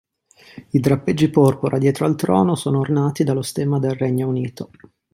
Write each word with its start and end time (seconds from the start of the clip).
I 0.71 0.79
drappeggi 0.79 1.29
porpora 1.29 1.77
dietro 1.77 2.07
al 2.07 2.15
trono 2.15 2.55
sono 2.55 2.79
ornati 2.79 3.23
dallo 3.23 3.43
stemma 3.43 3.77
del 3.77 3.93
Regno 3.93 4.27
Unito. 4.27 4.71